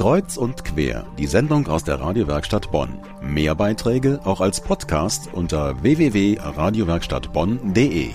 Kreuz 0.00 0.36
und 0.38 0.64
quer, 0.64 1.06
die 1.18 1.26
Sendung 1.26 1.68
aus 1.68 1.84
der 1.84 2.00
Radiowerkstatt 2.00 2.72
Bonn. 2.72 2.98
Mehr 3.20 3.54
Beiträge 3.54 4.18
auch 4.24 4.40
als 4.40 4.62
Podcast 4.62 5.28
unter 5.34 5.82
www.radiowerkstattbonn.de. 5.82 8.12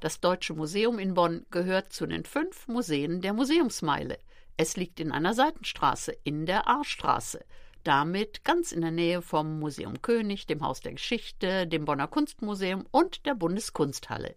Das 0.00 0.18
Deutsche 0.18 0.54
Museum 0.54 0.98
in 0.98 1.14
Bonn 1.14 1.46
gehört 1.52 1.92
zu 1.92 2.08
den 2.08 2.24
fünf 2.24 2.66
Museen 2.66 3.20
der 3.20 3.32
Museumsmeile. 3.32 4.18
Es 4.56 4.76
liegt 4.76 4.98
in 4.98 5.12
einer 5.12 5.34
Seitenstraße 5.34 6.16
in 6.24 6.46
der 6.46 6.66
Aarstraße. 6.66 7.44
Damit 7.84 8.42
ganz 8.42 8.72
in 8.72 8.80
der 8.80 8.90
Nähe 8.90 9.22
vom 9.22 9.60
Museum 9.60 10.02
König, 10.02 10.48
dem 10.48 10.64
Haus 10.64 10.80
der 10.80 10.94
Geschichte, 10.94 11.68
dem 11.68 11.84
Bonner 11.84 12.08
Kunstmuseum 12.08 12.86
und 12.90 13.24
der 13.24 13.36
Bundeskunsthalle. 13.36 14.34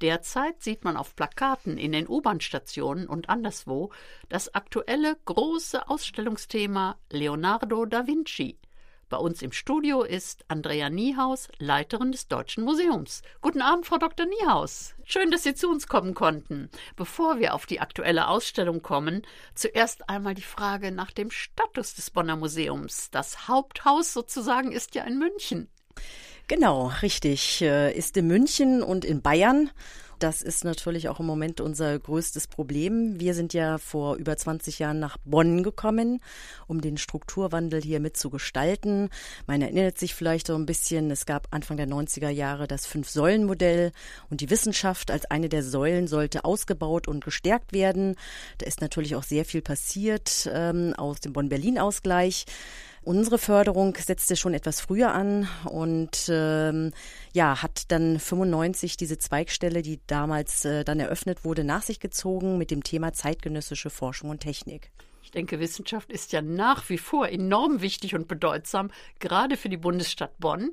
Derzeit 0.00 0.62
sieht 0.62 0.84
man 0.84 0.96
auf 0.96 1.16
Plakaten 1.16 1.78
in 1.78 1.92
den 1.92 2.08
U-Bahn-Stationen 2.08 3.06
und 3.06 3.28
anderswo 3.28 3.90
das 4.28 4.54
aktuelle 4.54 5.16
große 5.24 5.88
Ausstellungsthema 5.88 6.98
Leonardo 7.10 7.86
da 7.86 8.06
Vinci. 8.06 8.58
Bei 9.08 9.18
uns 9.18 9.40
im 9.40 9.52
Studio 9.52 10.02
ist 10.02 10.44
Andrea 10.48 10.90
Niehaus, 10.90 11.48
Leiterin 11.58 12.10
des 12.10 12.26
Deutschen 12.26 12.64
Museums. 12.64 13.22
Guten 13.40 13.62
Abend, 13.62 13.86
Frau 13.86 13.98
Dr. 13.98 14.26
Niehaus. 14.26 14.96
Schön, 15.04 15.30
dass 15.30 15.44
Sie 15.44 15.54
zu 15.54 15.70
uns 15.70 15.86
kommen 15.86 16.12
konnten. 16.12 16.68
Bevor 16.96 17.38
wir 17.38 17.54
auf 17.54 17.66
die 17.66 17.78
aktuelle 17.78 18.26
Ausstellung 18.26 18.82
kommen, 18.82 19.22
zuerst 19.54 20.10
einmal 20.10 20.34
die 20.34 20.42
Frage 20.42 20.90
nach 20.90 21.12
dem 21.12 21.30
Status 21.30 21.94
des 21.94 22.10
Bonner 22.10 22.34
Museums. 22.34 23.08
Das 23.12 23.46
Haupthaus 23.46 24.12
sozusagen 24.12 24.72
ist 24.72 24.96
ja 24.96 25.04
in 25.04 25.18
München. 25.18 25.70
Genau, 26.48 26.92
richtig. 27.02 27.60
Äh, 27.60 27.92
ist 27.92 28.16
in 28.16 28.28
München 28.28 28.82
und 28.82 29.04
in 29.04 29.20
Bayern. 29.20 29.70
Das 30.20 30.40
ist 30.40 30.64
natürlich 30.64 31.10
auch 31.10 31.20
im 31.20 31.26
Moment 31.26 31.60
unser 31.60 31.98
größtes 31.98 32.46
Problem. 32.46 33.20
Wir 33.20 33.34
sind 33.34 33.52
ja 33.52 33.76
vor 33.76 34.16
über 34.16 34.34
20 34.34 34.78
Jahren 34.78 34.98
nach 34.98 35.18
Bonn 35.24 35.62
gekommen, 35.62 36.20
um 36.68 36.80
den 36.80 36.96
Strukturwandel 36.96 37.82
hier 37.82 38.00
mitzugestalten. 38.00 39.10
Man 39.46 39.60
erinnert 39.60 39.98
sich 39.98 40.14
vielleicht 40.14 40.46
so 40.46 40.54
ein 40.54 40.64
bisschen, 40.64 41.10
es 41.10 41.26
gab 41.26 41.48
Anfang 41.50 41.76
der 41.76 41.88
90er 41.88 42.30
Jahre 42.30 42.66
das 42.66 42.86
Fünf-Säulen-Modell 42.86 43.92
und 44.30 44.40
die 44.40 44.48
Wissenschaft 44.48 45.10
als 45.10 45.26
eine 45.26 45.50
der 45.50 45.62
Säulen 45.62 46.06
sollte 46.06 46.46
ausgebaut 46.46 47.08
und 47.08 47.22
gestärkt 47.22 47.74
werden. 47.74 48.14
Da 48.58 48.66
ist 48.66 48.80
natürlich 48.80 49.16
auch 49.16 49.24
sehr 49.24 49.44
viel 49.44 49.60
passiert 49.60 50.48
ähm, 50.50 50.94
aus 50.96 51.20
dem 51.20 51.34
Bonn-Berlin-Ausgleich. 51.34 52.46
Unsere 53.06 53.38
Förderung 53.38 53.94
setzte 53.94 54.34
schon 54.34 54.52
etwas 54.52 54.80
früher 54.80 55.14
an 55.14 55.48
und 55.70 56.28
ähm, 56.28 56.90
ja, 57.32 57.62
hat 57.62 57.92
dann 57.92 58.18
95 58.18 58.96
diese 58.96 59.16
Zweigstelle, 59.16 59.82
die 59.82 60.00
damals 60.08 60.64
äh, 60.64 60.82
dann 60.82 60.98
eröffnet 60.98 61.44
wurde, 61.44 61.62
nach 61.62 61.82
sich 61.82 62.00
gezogen 62.00 62.58
mit 62.58 62.72
dem 62.72 62.82
Thema 62.82 63.12
zeitgenössische 63.12 63.90
Forschung 63.90 64.30
und 64.30 64.40
Technik. 64.40 64.90
Ich 65.22 65.30
denke, 65.30 65.60
Wissenschaft 65.60 66.10
ist 66.10 66.32
ja 66.32 66.42
nach 66.42 66.88
wie 66.88 66.98
vor 66.98 67.28
enorm 67.28 67.80
wichtig 67.80 68.16
und 68.16 68.26
bedeutsam, 68.26 68.90
gerade 69.20 69.56
für 69.56 69.68
die 69.68 69.76
Bundesstadt 69.76 70.36
Bonn. 70.40 70.72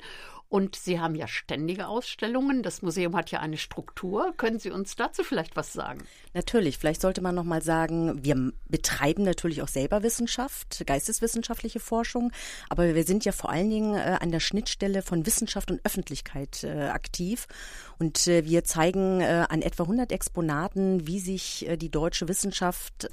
Und 0.53 0.75
Sie 0.75 0.99
haben 0.99 1.15
ja 1.15 1.27
ständige 1.27 1.87
Ausstellungen. 1.87 2.61
Das 2.61 2.83
Museum 2.83 3.15
hat 3.15 3.31
ja 3.31 3.39
eine 3.39 3.57
Struktur. 3.57 4.35
Können 4.37 4.59
Sie 4.59 4.69
uns 4.69 4.95
dazu 4.95 5.23
vielleicht 5.23 5.55
was 5.55 5.73
sagen? 5.73 6.03
Natürlich. 6.35 6.77
Vielleicht 6.77 7.01
sollte 7.01 7.21
man 7.21 7.33
noch 7.33 7.43
mal 7.43 7.63
sagen, 7.63 8.23
wir 8.23 8.53
betreiben 8.69 9.23
natürlich 9.23 9.63
auch 9.63 9.67
selber 9.67 10.03
Wissenschaft, 10.03 10.83
geisteswissenschaftliche 10.85 11.79
Forschung. 11.79 12.31
Aber 12.69 12.93
wir 12.93 13.03
sind 13.03 13.25
ja 13.25 13.31
vor 13.31 13.49
allen 13.49 13.71
Dingen 13.71 13.95
äh, 13.95 14.17
an 14.21 14.29
der 14.29 14.39
Schnittstelle 14.39 15.01
von 15.01 15.25
Wissenschaft 15.25 15.71
und 15.71 15.83
Öffentlichkeit 15.83 16.63
äh, 16.63 16.83
aktiv. 16.83 17.47
Und 17.97 18.27
äh, 18.27 18.45
wir 18.45 18.63
zeigen 18.63 19.23
an 19.23 19.61
etwa 19.63 19.83
100 19.83 20.11
Exponaten, 20.11 21.07
wie 21.07 21.19
sich 21.19 21.67
die 21.77 21.89
deutsche 21.89 22.27
Wissenschaft 22.27 23.09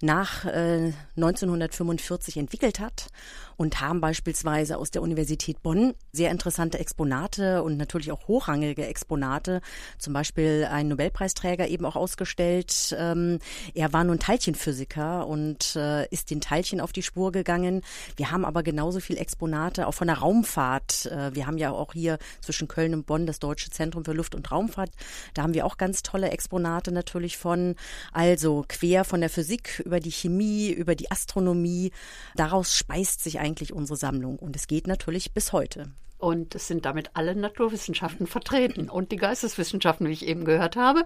nach 0.00 0.44
1945 0.44 2.36
äh, 2.36 2.40
entwickelt 2.40 2.78
hat 2.78 3.08
und 3.56 3.80
haben 3.80 4.00
beispielsweise 4.00 4.78
aus 4.78 4.90
der 4.90 5.02
Universität 5.02 5.62
Bonn 5.62 5.94
sehr 6.12 6.30
interessante 6.30 6.78
Exponate 6.84 7.62
und 7.62 7.78
natürlich 7.78 8.12
auch 8.12 8.28
hochrangige 8.28 8.86
Exponate, 8.86 9.62
zum 9.98 10.12
Beispiel 10.12 10.68
ein 10.70 10.88
Nobelpreisträger 10.88 11.66
eben 11.66 11.86
auch 11.86 11.96
ausgestellt. 11.96 12.94
Ähm, 12.98 13.38
er 13.72 13.94
war 13.94 14.04
nun 14.04 14.18
Teilchenphysiker 14.18 15.26
und 15.26 15.76
äh, 15.76 16.06
ist 16.08 16.30
den 16.30 16.42
Teilchen 16.42 16.82
auf 16.82 16.92
die 16.92 17.02
Spur 17.02 17.32
gegangen. 17.32 17.80
Wir 18.16 18.30
haben 18.30 18.44
aber 18.44 18.62
genauso 18.62 19.00
viel 19.00 19.16
Exponate 19.16 19.86
auch 19.86 19.94
von 19.94 20.08
der 20.08 20.18
Raumfahrt. 20.18 21.06
Äh, 21.06 21.34
wir 21.34 21.46
haben 21.46 21.56
ja 21.56 21.70
auch 21.70 21.94
hier 21.94 22.18
zwischen 22.42 22.68
Köln 22.68 22.92
und 22.92 23.06
Bonn 23.06 23.24
das 23.24 23.38
Deutsche 23.38 23.70
Zentrum 23.70 24.04
für 24.04 24.12
Luft- 24.12 24.34
und 24.34 24.52
Raumfahrt. 24.52 24.90
Da 25.32 25.42
haben 25.42 25.54
wir 25.54 25.64
auch 25.64 25.78
ganz 25.78 26.02
tolle 26.02 26.30
Exponate 26.30 26.92
natürlich 26.92 27.38
von. 27.38 27.76
Also 28.12 28.64
quer 28.68 29.04
von 29.04 29.20
der 29.20 29.30
Physik 29.30 29.80
über 29.84 30.00
die 30.00 30.12
Chemie, 30.12 30.70
über 30.70 30.94
die 30.94 31.10
Astronomie. 31.10 31.92
Daraus 32.36 32.76
speist 32.76 33.24
sich 33.24 33.38
eigentlich 33.40 33.72
unsere 33.72 33.96
Sammlung 33.96 34.38
und 34.38 34.54
es 34.56 34.66
geht 34.66 34.86
natürlich 34.86 35.32
bis 35.32 35.52
heute. 35.52 35.90
Und 36.24 36.54
es 36.54 36.68
sind 36.68 36.86
damit 36.86 37.10
alle 37.12 37.36
Naturwissenschaften 37.36 38.26
vertreten 38.26 38.88
und 38.88 39.12
die 39.12 39.16
Geisteswissenschaften, 39.16 40.08
wie 40.08 40.12
ich 40.12 40.26
eben 40.26 40.46
gehört 40.46 40.74
habe. 40.74 41.04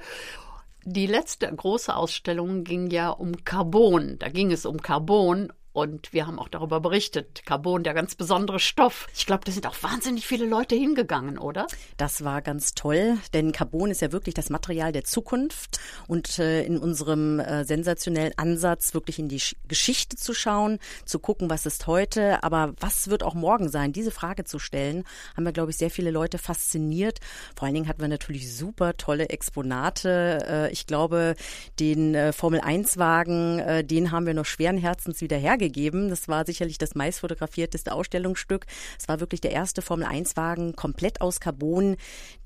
Die 0.84 1.08
letzte 1.08 1.52
große 1.52 1.92
Ausstellung 1.92 2.62
ging 2.62 2.88
ja 2.88 3.10
um 3.10 3.44
Carbon. 3.44 4.20
Da 4.20 4.28
ging 4.28 4.52
es 4.52 4.64
um 4.64 4.80
Carbon 4.80 5.52
und 5.72 6.12
wir 6.12 6.26
haben 6.26 6.38
auch 6.38 6.48
darüber 6.48 6.80
berichtet. 6.80 7.42
Carbon, 7.44 7.84
der 7.84 7.94
ganz 7.94 8.14
besondere 8.14 8.58
Stoff. 8.58 9.06
Ich 9.14 9.26
glaube, 9.26 9.44
da 9.44 9.52
sind 9.52 9.66
auch 9.66 9.76
wahnsinnig 9.82 10.26
viele 10.26 10.46
Leute 10.46 10.74
hingegangen, 10.74 11.38
oder? 11.38 11.66
Das 11.96 12.24
war 12.24 12.42
ganz 12.42 12.74
toll, 12.74 13.18
denn 13.34 13.52
Carbon 13.52 13.90
ist 13.90 14.00
ja 14.00 14.10
wirklich 14.10 14.34
das 14.34 14.50
Material 14.50 14.92
der 14.92 15.04
Zukunft. 15.04 15.78
Und 16.06 16.38
äh, 16.38 16.62
in 16.64 16.78
unserem 16.78 17.38
äh, 17.38 17.64
sensationellen 17.64 18.32
Ansatz, 18.36 18.94
wirklich 18.94 19.18
in 19.18 19.28
die 19.28 19.40
Sch 19.40 19.56
Geschichte 19.68 20.16
zu 20.16 20.34
schauen, 20.34 20.78
zu 21.04 21.18
gucken, 21.18 21.50
was 21.50 21.66
ist 21.66 21.86
heute, 21.86 22.42
aber 22.42 22.72
was 22.80 23.08
wird 23.08 23.22
auch 23.22 23.34
morgen 23.34 23.68
sein, 23.68 23.92
diese 23.92 24.10
Frage 24.10 24.44
zu 24.44 24.58
stellen, 24.58 25.04
haben 25.36 25.44
wir, 25.44 25.52
glaube 25.52 25.70
ich, 25.70 25.76
sehr 25.76 25.90
viele 25.90 26.10
Leute 26.10 26.38
fasziniert. 26.38 27.18
Vor 27.56 27.66
allen 27.66 27.74
Dingen 27.74 27.88
hatten 27.88 28.00
wir 28.00 28.08
natürlich 28.08 28.54
super 28.56 28.96
tolle 28.96 29.28
Exponate. 29.28 30.38
Äh, 30.48 30.72
ich 30.72 30.86
glaube, 30.86 31.34
den 31.78 32.14
äh, 32.14 32.32
Formel-1-Wagen, 32.32 33.58
äh, 33.58 33.84
den 33.84 34.10
haben 34.10 34.26
wir 34.26 34.34
noch 34.34 34.46
schweren 34.46 34.78
Herzens 34.78 35.20
wieder 35.20 35.36
hergegeben 35.36 35.57
gegeben. 35.58 36.08
Das 36.08 36.28
war 36.28 36.46
sicherlich 36.46 36.78
das 36.78 36.94
meistfotografierteste 36.94 37.92
Ausstellungsstück. 37.92 38.66
Es 38.98 39.08
war 39.08 39.20
wirklich 39.20 39.40
der 39.40 39.52
erste 39.52 39.82
Formel-1-Wagen 39.82 40.76
komplett 40.76 41.20
aus 41.20 41.40
Carbon, 41.40 41.96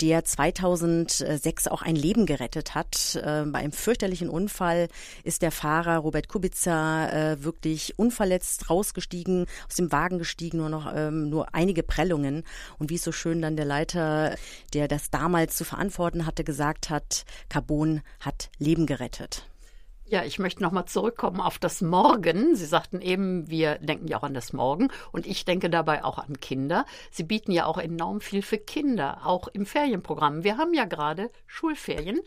der 0.00 0.24
2006 0.24 1.68
auch 1.68 1.82
ein 1.82 1.96
Leben 1.96 2.26
gerettet 2.26 2.74
hat. 2.74 3.16
Äh, 3.16 3.44
bei 3.46 3.60
einem 3.60 3.72
fürchterlichen 3.72 4.28
Unfall 4.28 4.88
ist 5.24 5.42
der 5.42 5.52
Fahrer 5.52 5.98
Robert 5.98 6.28
Kubica 6.28 7.08
äh, 7.08 7.44
wirklich 7.44 7.98
unverletzt 7.98 8.70
rausgestiegen, 8.70 9.46
aus 9.68 9.76
dem 9.76 9.92
Wagen 9.92 10.18
gestiegen, 10.18 10.58
nur 10.58 10.68
noch 10.68 10.92
ähm, 10.94 11.28
nur 11.30 11.54
einige 11.54 11.82
Prellungen. 11.82 12.44
Und 12.78 12.90
wie 12.90 12.96
es 12.96 13.04
so 13.04 13.12
schön 13.12 13.42
dann 13.42 13.56
der 13.56 13.66
Leiter, 13.66 14.36
der 14.72 14.88
das 14.88 15.10
damals 15.10 15.56
zu 15.56 15.64
verantworten 15.64 16.26
hatte, 16.26 16.44
gesagt 16.44 16.90
hat, 16.90 17.24
Carbon 17.48 18.02
hat 18.20 18.50
Leben 18.58 18.86
gerettet. 18.86 19.51
Ja, 20.04 20.24
ich 20.24 20.38
möchte 20.38 20.62
nochmal 20.62 20.84
zurückkommen 20.84 21.40
auf 21.40 21.58
das 21.58 21.80
Morgen. 21.80 22.54
Sie 22.54 22.66
sagten 22.66 23.00
eben, 23.00 23.48
wir 23.48 23.76
denken 23.78 24.08
ja 24.08 24.18
auch 24.18 24.24
an 24.24 24.34
das 24.34 24.52
Morgen 24.52 24.88
und 25.10 25.26
ich 25.26 25.44
denke 25.44 25.70
dabei 25.70 26.04
auch 26.04 26.18
an 26.18 26.38
Kinder. 26.40 26.84
Sie 27.10 27.22
bieten 27.22 27.52
ja 27.52 27.64
auch 27.66 27.78
enorm 27.78 28.20
viel 28.20 28.42
für 28.42 28.58
Kinder, 28.58 29.24
auch 29.24 29.48
im 29.48 29.64
Ferienprogramm. 29.64 30.44
Wir 30.44 30.58
haben 30.58 30.74
ja 30.74 30.84
gerade 30.84 31.30
Schulferien. 31.46 32.20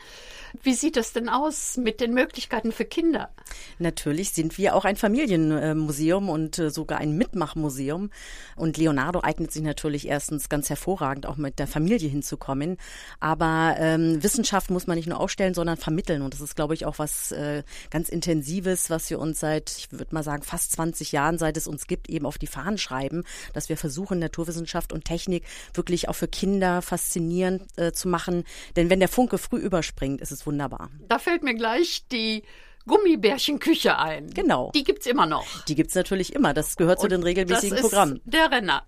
Wie 0.64 0.74
sieht 0.74 0.96
das 0.96 1.14
denn 1.14 1.30
aus 1.30 1.78
mit 1.78 2.00
den 2.00 2.14
Möglichkeiten 2.14 2.72
für 2.72 2.86
Kinder? 2.86 3.30
Natürlich 3.78 4.32
sind 4.32 4.58
wir 4.58 4.74
auch 4.74 4.86
ein 4.86 4.96
Familienmuseum 4.96 6.30
und 6.30 6.58
äh, 6.58 6.70
sogar 6.72 7.00
ein 7.00 7.18
Mitmachmuseum. 7.18 8.10
Und 8.56 8.78
Leonardo 8.78 9.20
eignet 9.22 9.52
sich 9.52 9.64
natürlich 9.64 10.08
erstens 10.08 10.50
ganz 10.50 10.70
hervorragend, 10.70 11.26
auch 11.26 11.38
mit 11.38 11.60
der 11.60 11.68
Familie 11.68 12.10
hinzukommen. 12.10 12.78
Aber 13.20 13.76
ähm, 13.78 14.24
Wissenschaft 14.24 14.72
muss 14.72 14.88
man 14.88 14.96
nicht 14.96 15.08
nur 15.08 15.20
aufstellen, 15.20 15.54
sondern 15.54 15.78
vermitteln. 15.78 16.22
Und 16.22 16.34
das 16.34 16.42
ist, 16.42 16.56
glaube 16.56 16.74
ich, 16.74 16.86
auch 16.86 17.00
was 17.00 17.34
äh, 17.34 17.64
ganz 17.90 18.10
Intensives, 18.10 18.90
was 18.90 19.10
wir 19.10 19.20
uns 19.20 19.40
seit, 19.40 19.72
ich 19.78 19.92
würde 19.92 20.14
mal 20.14 20.24
sagen, 20.24 20.44
fast 20.44 20.72
20 20.74 21.12
Jahren, 21.12 21.38
seit 21.38 21.58
es 21.58 21.68
uns 21.68 21.88
gibt, 21.88 22.10
eben 22.10 22.26
auf 22.26 22.38
die 22.38 22.48
Fahnen 22.48 22.78
schreiben, 22.78 23.24
dass 23.54 23.70
wir 23.70 23.78
versuchen, 23.78 24.20
Naturwissenschaft 24.20 24.94
und 24.94 25.06
Technik 25.06 25.44
wirklich 25.74 26.10
auch 26.10 26.16
für 26.16 26.28
Kinder 26.28 26.82
faszinierend 26.82 27.64
äh, 27.78 27.92
zu 27.92 28.08
machen. 28.08 28.44
Denn 28.76 28.90
wenn 28.90 29.00
der 29.00 29.10
Funke 29.10 29.38
früh 29.38 29.60
überspringt, 29.60 30.22
ist 30.22 30.32
es 30.32 30.46
wunderbar. 30.46 30.90
Da 31.08 31.20
fällt 31.20 31.44
mir 31.44 31.56
gleich 31.56 32.08
die 32.12 32.44
Gummibärchenküche 32.88 33.98
ein. 33.98 34.30
Genau. 34.30 34.72
Die 34.76 34.84
gibt's 34.84 35.08
immer 35.08 35.26
noch. 35.26 35.64
Die 35.66 35.76
gibt's 35.76 35.96
natürlich 35.96 36.34
immer. 36.34 36.54
Das 36.54 36.76
gehört 36.76 37.00
und 37.00 37.04
zu 37.04 37.08
den 37.08 37.24
regelmäßigen 37.24 37.80
Programmen. 37.80 38.22
Der 38.26 38.52
Renner. 38.52 38.88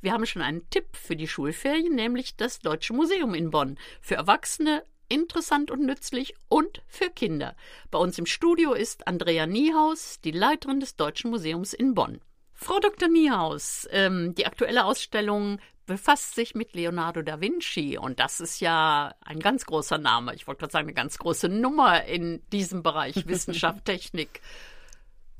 Wir 0.00 0.12
haben 0.12 0.26
schon 0.26 0.42
einen 0.42 0.68
Tipp 0.70 0.96
für 0.96 1.16
die 1.16 1.28
Schulferien, 1.28 1.94
nämlich 1.94 2.36
das 2.36 2.58
Deutsche 2.58 2.92
Museum 2.92 3.34
in 3.34 3.50
Bonn. 3.50 3.78
Für 4.00 4.16
Erwachsene 4.16 4.84
interessant 5.08 5.70
und 5.70 5.80
nützlich 5.80 6.34
und 6.48 6.82
für 6.86 7.10
Kinder. 7.10 7.56
Bei 7.90 7.98
uns 7.98 8.18
im 8.18 8.26
Studio 8.26 8.72
ist 8.72 9.06
Andrea 9.06 9.46
Niehaus, 9.46 10.20
die 10.20 10.30
Leiterin 10.30 10.80
des 10.80 10.96
Deutschen 10.96 11.30
Museums 11.30 11.72
in 11.72 11.94
Bonn. 11.94 12.20
Frau 12.52 12.78
Dr. 12.78 13.08
Niehaus, 13.08 13.88
ähm, 13.90 14.34
die 14.34 14.46
aktuelle 14.46 14.84
Ausstellung 14.84 15.58
befasst 15.86 16.34
sich 16.34 16.54
mit 16.54 16.74
Leonardo 16.74 17.22
da 17.22 17.40
Vinci 17.40 17.98
und 17.98 18.18
das 18.18 18.40
ist 18.40 18.60
ja 18.60 19.14
ein 19.20 19.40
ganz 19.40 19.66
großer 19.66 19.98
Name. 19.98 20.34
Ich 20.34 20.46
wollte 20.46 20.60
gerade 20.60 20.72
sagen, 20.72 20.86
eine 20.86 20.94
ganz 20.94 21.18
große 21.18 21.48
Nummer 21.48 22.04
in 22.04 22.42
diesem 22.52 22.82
Bereich 22.82 23.14
Wissenschaft, 23.26 23.84
Technik. 23.84 24.40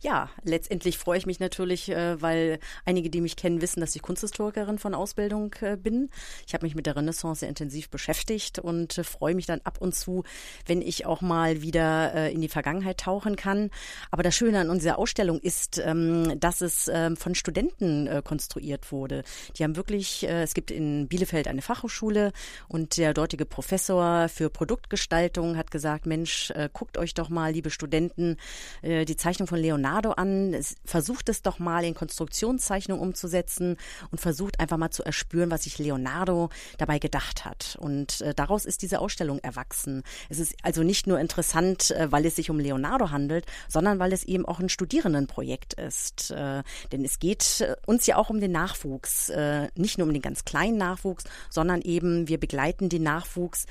Ja, 0.04 0.28
letztendlich 0.42 0.98
freue 0.98 1.16
ich 1.16 1.24
mich 1.24 1.40
natürlich, 1.40 1.88
äh, 1.88 2.20
weil 2.20 2.58
einige, 2.84 3.08
die 3.08 3.22
mich 3.22 3.36
kennen, 3.36 3.62
wissen, 3.62 3.80
dass 3.80 3.96
ich 3.96 4.02
Kunsthistorikerin 4.02 4.78
von 4.78 4.94
Ausbildung 4.94 5.54
äh, 5.62 5.78
bin. 5.78 6.10
Ich 6.46 6.52
habe 6.52 6.66
mich 6.66 6.74
mit 6.74 6.84
der 6.84 6.94
Renaissance 6.94 7.40
sehr 7.40 7.48
intensiv 7.48 7.88
beschäftigt 7.88 8.58
und 8.58 8.98
äh, 8.98 9.02
freue 9.02 9.34
mich 9.34 9.46
dann 9.46 9.62
ab 9.64 9.78
und 9.80 9.94
zu, 9.94 10.22
wenn 10.66 10.82
ich 10.82 11.06
auch 11.06 11.22
mal 11.22 11.62
wieder 11.62 12.30
in 12.30 12.42
die 12.42 12.48
Vergangenheit 12.48 12.98
tauchen 12.98 13.36
kann. 13.36 13.70
Aber 14.10 14.22
das 14.22 14.34
Schöne 14.34 14.58
an 14.58 14.68
unserer 14.68 14.98
Ausstellung 14.98 15.40
ist, 15.40 15.78
ähm, 15.78 16.38
dass 16.38 16.60
es 16.60 16.90
ähm, 16.92 17.16
von 17.16 17.34
Studenten 17.34 18.22
konstruiert 18.24 18.92
wurde. 18.92 19.22
Die 19.56 19.64
haben 19.64 19.76
wirklich, 19.76 20.24
es 20.24 20.52
gibt 20.52 20.70
in 20.70 21.08
Bielefeld 21.08 21.48
eine 21.48 21.62
Fachhochschule 21.62 22.32
und 22.68 22.98
der 22.98 23.14
dortige 23.14 23.46
Professor 23.46 24.28
für 24.28 24.50
Produktgestaltung 24.50 25.56
hat 25.56 25.70
gesagt, 25.70 26.04
Mensch, 26.06 26.52
guckt 26.72 26.98
euch 26.98 27.14
doch 27.14 27.28
mal, 27.28 27.52
liebe 27.52 27.70
Studenten, 27.70 28.36
die 28.82 29.16
Zeichnung 29.16 29.46
von 29.48 29.58
Leonardo 29.58 29.93
Leonardo 29.94 30.12
an, 30.12 30.56
versucht 30.84 31.28
es 31.28 31.42
doch 31.42 31.60
mal 31.60 31.84
in 31.84 31.94
Konstruktionszeichnung 31.94 32.98
umzusetzen 32.98 33.76
und 34.10 34.20
versucht 34.20 34.58
einfach 34.58 34.76
mal 34.76 34.90
zu 34.90 35.04
erspüren, 35.04 35.52
was 35.52 35.64
sich 35.64 35.78
Leonardo 35.78 36.50
dabei 36.78 36.98
gedacht 36.98 37.44
hat. 37.44 37.76
Und 37.80 38.20
äh, 38.20 38.34
daraus 38.34 38.64
ist 38.64 38.82
diese 38.82 38.98
Ausstellung 38.98 39.38
erwachsen. 39.38 40.02
Es 40.28 40.40
ist 40.40 40.56
also 40.62 40.82
nicht 40.82 41.06
nur 41.06 41.20
interessant, 41.20 41.92
äh, 41.92 42.10
weil 42.10 42.26
es 42.26 42.34
sich 42.34 42.50
um 42.50 42.58
Leonardo 42.58 43.10
handelt, 43.10 43.46
sondern 43.68 44.00
weil 44.00 44.12
es 44.12 44.24
eben 44.24 44.46
auch 44.46 44.58
ein 44.58 44.68
Studierendenprojekt 44.68 45.74
ist. 45.74 46.32
Äh, 46.32 46.64
denn 46.90 47.04
es 47.04 47.20
geht 47.20 47.60
äh, 47.60 47.76
uns 47.86 48.06
ja 48.06 48.16
auch 48.16 48.30
um 48.30 48.40
den 48.40 48.52
Nachwuchs, 48.52 49.28
äh, 49.28 49.68
nicht 49.76 49.98
nur 49.98 50.08
um 50.08 50.12
den 50.12 50.22
ganz 50.22 50.44
kleinen 50.44 50.76
Nachwuchs, 50.76 51.24
sondern 51.50 51.82
eben 51.82 52.26
wir 52.26 52.38
begleiten 52.38 52.88
den 52.88 53.04
Nachwuchs 53.04 53.66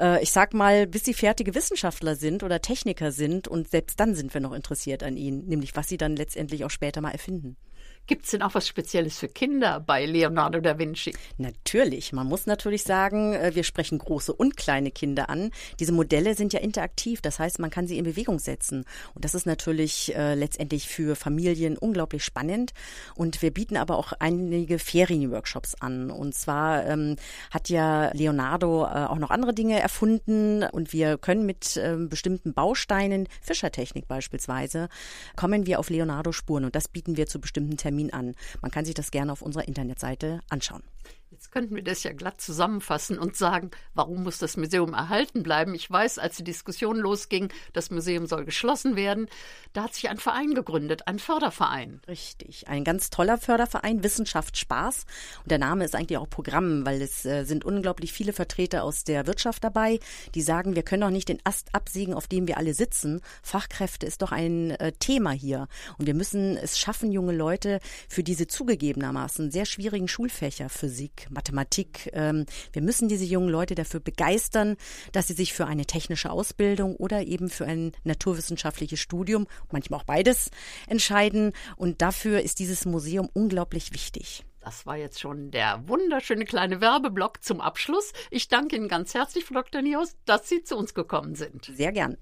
äh, 0.00 0.22
ich 0.22 0.32
sag 0.32 0.54
mal, 0.54 0.86
bis 0.86 1.04
sie 1.04 1.14
fertige 1.14 1.54
Wissenschaftler 1.54 2.16
sind 2.16 2.42
oder 2.42 2.60
Techniker 2.60 3.12
sind 3.12 3.46
und 3.46 3.68
selbst 3.68 4.00
dann 4.00 4.14
sind 4.14 4.32
wir 4.34 4.40
noch 4.40 4.52
interessiert 4.52 5.02
an 5.02 5.16
ihnen, 5.16 5.48
nämlich 5.50 5.76
was 5.76 5.88
sie 5.88 5.98
dann 5.98 6.16
letztendlich 6.16 6.64
auch 6.64 6.70
später 6.70 7.00
mal 7.00 7.10
erfinden. 7.10 7.56
Gibt 8.10 8.24
es 8.24 8.32
denn 8.32 8.42
auch 8.42 8.54
was 8.54 8.66
Spezielles 8.66 9.20
für 9.20 9.28
Kinder 9.28 9.78
bei 9.78 10.04
Leonardo 10.04 10.58
da 10.58 10.80
Vinci? 10.80 11.14
Natürlich. 11.38 12.12
Man 12.12 12.26
muss 12.26 12.44
natürlich 12.44 12.82
sagen, 12.82 13.34
äh, 13.34 13.54
wir 13.54 13.62
sprechen 13.62 13.98
große 13.98 14.32
und 14.32 14.56
kleine 14.56 14.90
Kinder 14.90 15.30
an. 15.30 15.52
Diese 15.78 15.92
Modelle 15.92 16.34
sind 16.34 16.52
ja 16.52 16.58
interaktiv. 16.58 17.20
Das 17.20 17.38
heißt, 17.38 17.60
man 17.60 17.70
kann 17.70 17.86
sie 17.86 17.98
in 17.98 18.04
Bewegung 18.04 18.40
setzen. 18.40 18.84
Und 19.14 19.24
das 19.24 19.36
ist 19.36 19.46
natürlich 19.46 20.12
äh, 20.16 20.34
letztendlich 20.34 20.88
für 20.88 21.14
Familien 21.14 21.78
unglaublich 21.78 22.24
spannend. 22.24 22.72
Und 23.14 23.42
wir 23.42 23.52
bieten 23.52 23.76
aber 23.76 23.96
auch 23.96 24.12
einige 24.18 24.80
Ferienworkshops 24.80 25.76
an. 25.76 26.10
Und 26.10 26.34
zwar 26.34 26.84
ähm, 26.86 27.14
hat 27.52 27.68
ja 27.68 28.10
Leonardo 28.12 28.86
äh, 28.86 29.06
auch 29.06 29.18
noch 29.18 29.30
andere 29.30 29.54
Dinge 29.54 29.78
erfunden. 29.78 30.64
Und 30.64 30.92
wir 30.92 31.16
können 31.16 31.46
mit 31.46 31.76
äh, 31.76 31.94
bestimmten 31.96 32.54
Bausteinen, 32.54 33.28
Fischertechnik 33.40 34.08
beispielsweise, 34.08 34.88
kommen 35.36 35.64
wir 35.66 35.78
auf 35.78 35.90
Leonardo-Spuren. 35.90 36.64
Und 36.64 36.74
das 36.74 36.88
bieten 36.88 37.16
wir 37.16 37.28
zu 37.28 37.40
bestimmten 37.40 37.69
Terminen 37.76 38.10
Termin 38.10 38.12
an. 38.12 38.34
Man 38.62 38.70
kann 38.70 38.84
sich 38.84 38.94
das 38.94 39.10
gerne 39.10 39.32
auf 39.32 39.42
unserer 39.42 39.66
Internetseite 39.66 40.40
anschauen. 40.48 40.82
Jetzt 41.32 41.52
könnten 41.52 41.76
wir 41.76 41.84
das 41.84 42.02
ja 42.02 42.12
glatt 42.12 42.40
zusammenfassen 42.40 43.16
und 43.16 43.36
sagen, 43.36 43.70
warum 43.94 44.24
muss 44.24 44.38
das 44.38 44.56
Museum 44.56 44.94
erhalten 44.94 45.44
bleiben? 45.44 45.76
Ich 45.76 45.88
weiß, 45.88 46.18
als 46.18 46.36
die 46.36 46.42
Diskussion 46.42 46.96
losging, 46.96 47.52
das 47.72 47.92
Museum 47.92 48.26
soll 48.26 48.44
geschlossen 48.44 48.96
werden, 48.96 49.28
da 49.72 49.84
hat 49.84 49.94
sich 49.94 50.08
ein 50.08 50.18
Verein 50.18 50.54
gegründet, 50.54 51.06
ein 51.06 51.20
Förderverein. 51.20 52.00
Richtig, 52.08 52.66
ein 52.66 52.82
ganz 52.82 53.10
toller 53.10 53.38
Förderverein, 53.38 54.02
Wissenschaft 54.02 54.56
Spaß. 54.56 55.06
Und 55.44 55.52
der 55.52 55.58
Name 55.58 55.84
ist 55.84 55.94
eigentlich 55.94 56.18
auch 56.18 56.28
Programm, 56.28 56.84
weil 56.84 57.00
es 57.00 57.24
äh, 57.24 57.44
sind 57.44 57.64
unglaublich 57.64 58.12
viele 58.12 58.32
Vertreter 58.32 58.82
aus 58.82 59.04
der 59.04 59.28
Wirtschaft 59.28 59.62
dabei, 59.62 60.00
die 60.34 60.42
sagen, 60.42 60.74
wir 60.74 60.82
können 60.82 61.02
doch 61.02 61.10
nicht 61.10 61.28
den 61.28 61.40
Ast 61.44 61.72
absägen, 61.76 62.12
auf 62.12 62.26
dem 62.26 62.48
wir 62.48 62.56
alle 62.56 62.74
sitzen. 62.74 63.20
Fachkräfte 63.44 64.04
ist 64.04 64.22
doch 64.22 64.32
ein 64.32 64.72
äh, 64.72 64.90
Thema 64.98 65.30
hier. 65.30 65.68
Und 65.96 66.06
wir 66.06 66.14
müssen 66.14 66.56
es 66.56 66.76
schaffen, 66.76 67.12
junge 67.12 67.36
Leute 67.36 67.78
für 68.08 68.24
diese 68.24 68.48
zugegebenermaßen 68.48 69.52
sehr 69.52 69.64
schwierigen 69.64 70.08
Schulfächer, 70.08 70.68
Physik, 70.68 71.19
Mathematik. 71.30 72.10
Ähm, 72.12 72.46
wir 72.72 72.82
müssen 72.82 73.08
diese 73.08 73.24
jungen 73.24 73.48
Leute 73.48 73.74
dafür 73.74 74.00
begeistern, 74.00 74.76
dass 75.12 75.28
sie 75.28 75.34
sich 75.34 75.52
für 75.52 75.66
eine 75.66 75.86
technische 75.86 76.30
Ausbildung 76.30 76.96
oder 76.96 77.22
eben 77.26 77.50
für 77.50 77.66
ein 77.66 77.92
naturwissenschaftliches 78.04 79.00
Studium, 79.00 79.46
manchmal 79.70 80.00
auch 80.00 80.04
beides, 80.04 80.50
entscheiden. 80.86 81.52
Und 81.76 82.02
dafür 82.02 82.40
ist 82.40 82.58
dieses 82.58 82.86
Museum 82.86 83.28
unglaublich 83.32 83.92
wichtig. 83.92 84.44
Das 84.60 84.84
war 84.84 84.96
jetzt 84.96 85.20
schon 85.20 85.50
der 85.50 85.88
wunderschöne 85.88 86.44
kleine 86.44 86.80
Werbeblock 86.80 87.42
zum 87.42 87.60
Abschluss. 87.60 88.12
Ich 88.30 88.48
danke 88.48 88.76
Ihnen 88.76 88.88
ganz 88.88 89.14
herzlich, 89.14 89.44
Frau 89.44 89.54
Dr. 89.54 89.80
Nios, 89.80 90.16
dass 90.26 90.48
Sie 90.48 90.62
zu 90.62 90.76
uns 90.76 90.92
gekommen 90.92 91.34
sind. 91.34 91.64
Sehr 91.64 91.92
gern. 91.92 92.18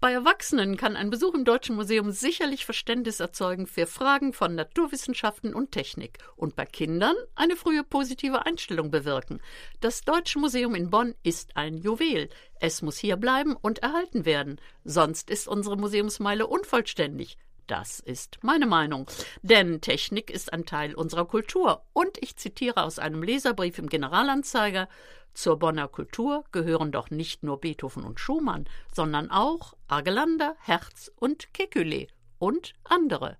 Bei 0.00 0.12
Erwachsenen 0.12 0.78
kann 0.78 0.96
ein 0.96 1.10
Besuch 1.10 1.34
im 1.34 1.44
Deutschen 1.44 1.76
Museum 1.76 2.10
sicherlich 2.10 2.64
Verständnis 2.64 3.20
erzeugen 3.20 3.66
für 3.66 3.86
Fragen 3.86 4.32
von 4.32 4.54
Naturwissenschaften 4.54 5.52
und 5.52 5.72
Technik 5.72 6.16
und 6.36 6.56
bei 6.56 6.64
Kindern 6.64 7.14
eine 7.34 7.54
frühe 7.54 7.84
positive 7.84 8.46
Einstellung 8.46 8.90
bewirken. 8.90 9.42
Das 9.80 10.00
Deutsche 10.00 10.38
Museum 10.38 10.74
in 10.74 10.88
Bonn 10.88 11.14
ist 11.22 11.54
ein 11.54 11.76
Juwel. 11.76 12.30
Es 12.60 12.80
muss 12.80 12.96
hier 12.96 13.18
bleiben 13.18 13.54
und 13.60 13.80
erhalten 13.80 14.24
werden. 14.24 14.58
Sonst 14.84 15.28
ist 15.28 15.46
unsere 15.46 15.76
Museumsmeile 15.76 16.46
unvollständig. 16.46 17.36
Das 17.70 18.00
ist 18.00 18.40
meine 18.42 18.66
Meinung. 18.66 19.06
Denn 19.42 19.80
Technik 19.80 20.28
ist 20.28 20.52
ein 20.52 20.66
Teil 20.66 20.92
unserer 20.92 21.24
Kultur. 21.24 21.84
Und 21.92 22.18
ich 22.20 22.34
zitiere 22.34 22.82
aus 22.82 22.98
einem 22.98 23.22
Leserbrief 23.22 23.78
im 23.78 23.88
Generalanzeiger 23.88 24.88
zur 25.34 25.56
Bonner 25.56 25.86
Kultur 25.86 26.42
gehören 26.50 26.90
doch 26.90 27.10
nicht 27.10 27.44
nur 27.44 27.60
Beethoven 27.60 28.02
und 28.02 28.18
Schumann, 28.18 28.68
sondern 28.92 29.30
auch 29.30 29.74
Argelander, 29.86 30.56
Herz 30.58 31.12
und 31.14 31.50
Kekulé 31.54 32.08
und 32.40 32.74
andere. 32.82 33.36